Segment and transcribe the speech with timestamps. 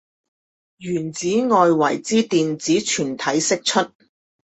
[0.77, 3.91] 原子外圍之電子全體釋出